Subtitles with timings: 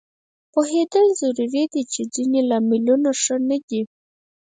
[0.53, 3.81] پوهېدل ضروري دي چې ځینې لاملونه ښه نه دي